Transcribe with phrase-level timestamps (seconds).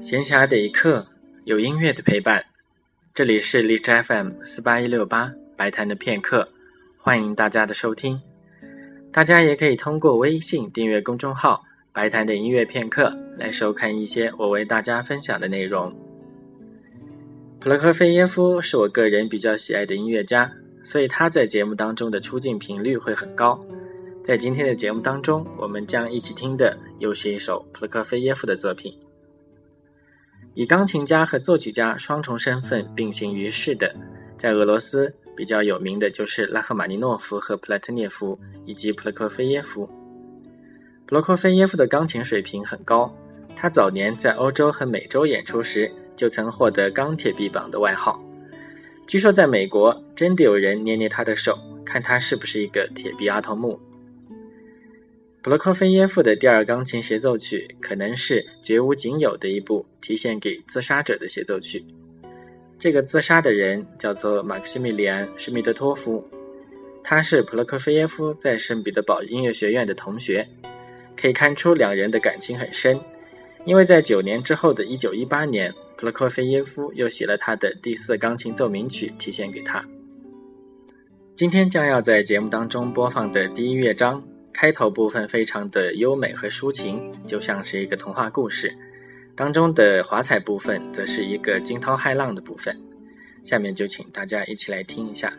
[0.00, 1.06] 闲暇的一刻，
[1.44, 2.44] 有音乐的陪伴。
[3.14, 6.48] 这里是荔枝 FM 四八一六八白谈的片刻，
[6.98, 8.20] 欢迎大家的收听。
[9.10, 15.92] 大家也可以通过微信订阅公众号“白谈的音乐片刻”来收看一些我为大家分享的内容。
[17.58, 20.52] 普罗科菲耶夫是我个人比较喜爱的音乐家，
[20.84, 23.64] 所以他在节目当中的出镜频率会很高。
[24.22, 28.92] 在今天的节目当中，我们将一起听的又是一首普罗科菲耶夫的作品。
[30.56, 33.94] 以钢琴家和作曲家双重身份并行于世的，
[34.38, 39.86] 在俄罗斯比较有名的就是拉赫玛尼诺夫和普拉特涅夫以及普罗科菲耶夫。
[41.04, 43.14] 普罗科菲耶夫的钢琴水平很高，
[43.54, 48.18] 他早年在欧洲和美洲演出时就曾获得“钢铁臂膀”的外号。
[49.06, 53.78] 据说在美国真的有人捏捏他的手，看他是不是一个铁臂阿童木。
[55.46, 61.84] 普罗科菲耶夫的第二钢琴协奏曲可能是绝无仅有的一部提献给自杀者的协奏曲。
[62.80, 66.28] 这个自杀的人叫做马克西米利安·施密德托夫，
[67.04, 70.48] 他是普罗科菲耶夫在圣彼得堡音乐学院的同学，
[71.16, 73.00] 可以看出两人的感情很深。
[73.64, 79.86] 因为在九年之后的一九一八年，普罗科菲耶夫又写了他的第四钢琴奏鸣曲提献给他。
[81.36, 84.20] 今天将要在节目当中播放的第一乐章。
[84.58, 88.74] 开头部分非常的优美和抒情，就像是一个童话故事。
[89.34, 92.74] 当中的华彩部分则是一个惊涛骇浪的部分。
[93.44, 95.30] 下面就请大家一起来听一下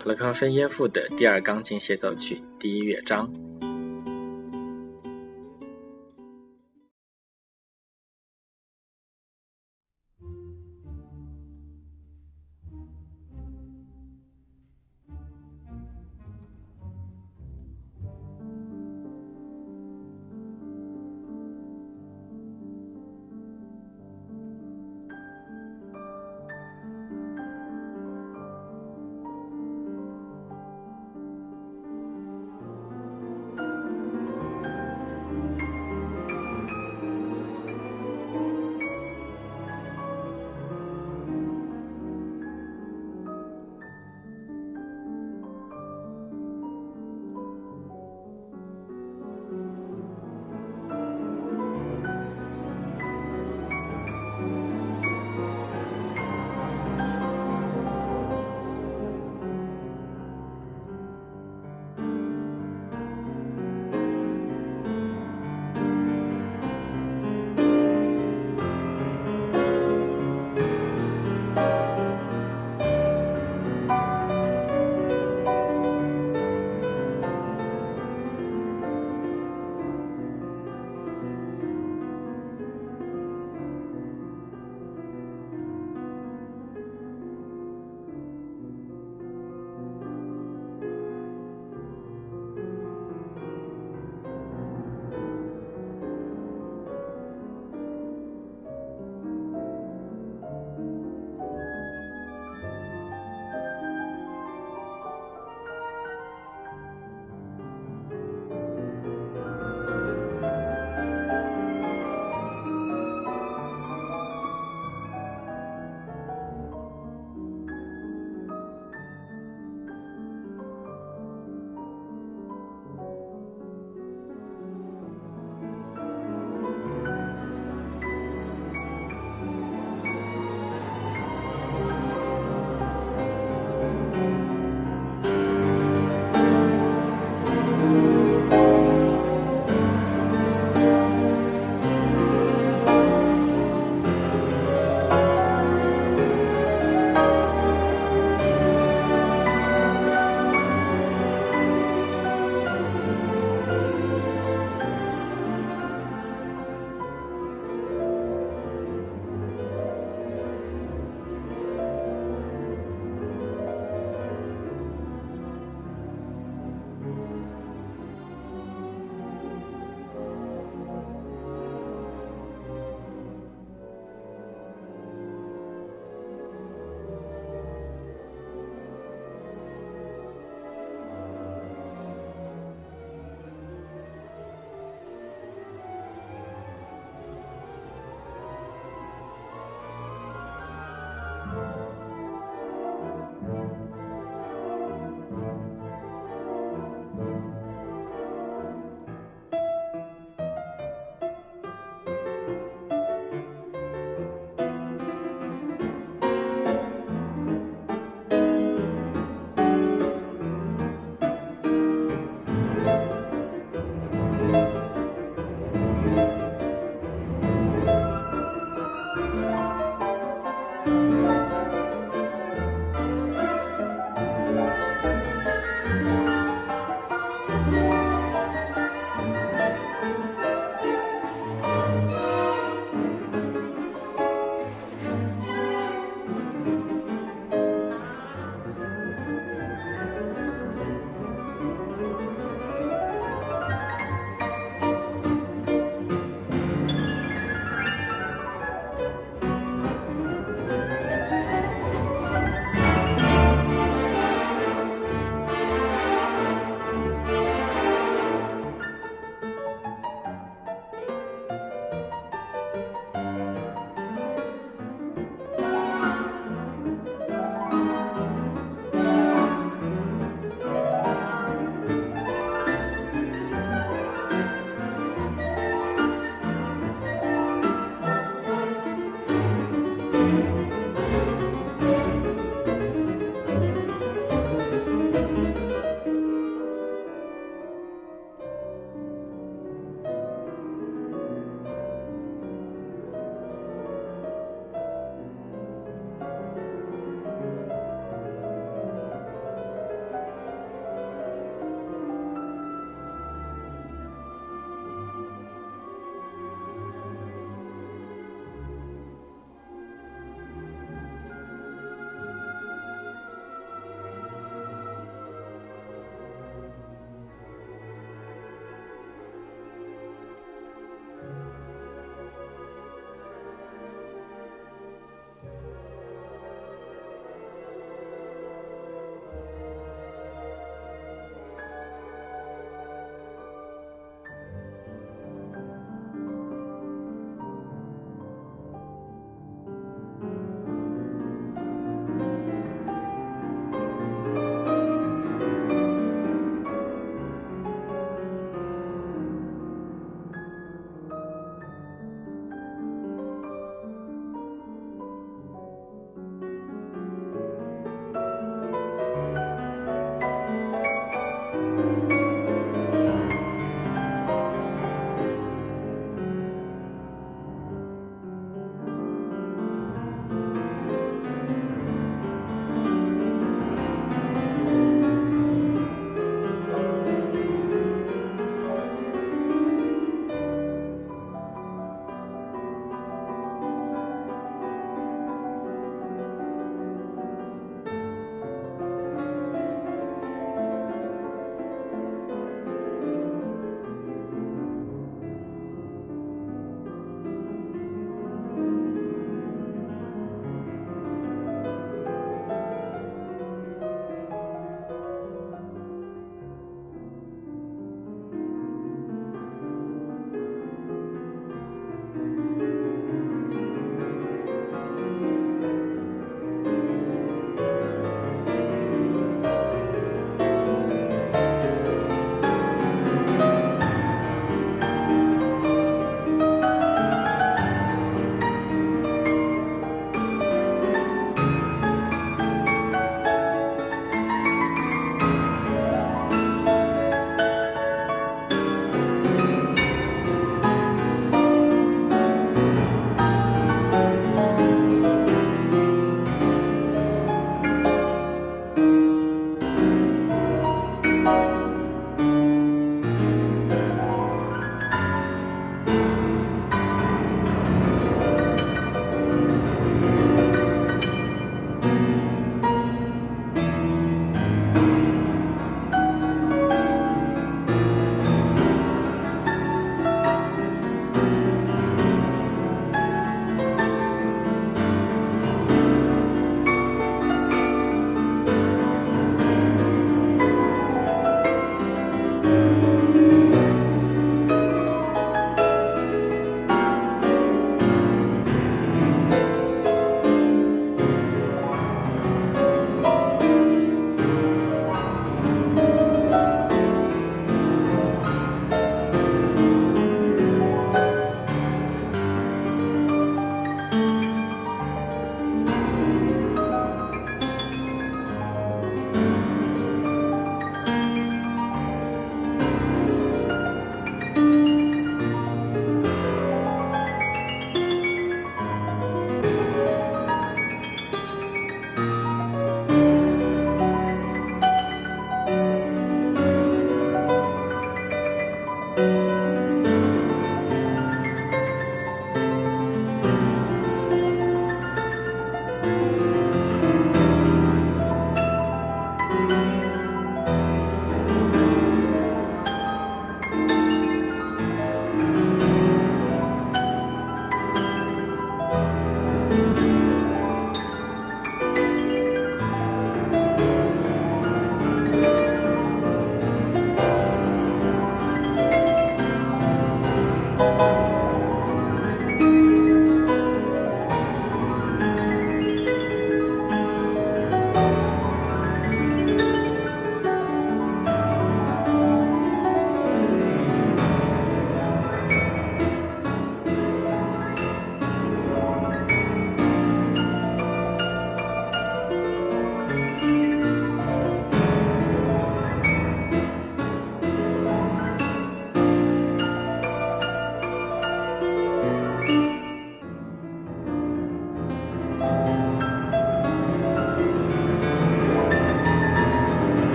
[0.00, 3.32] 普罗科菲耶夫的第二钢琴协奏曲第一乐章。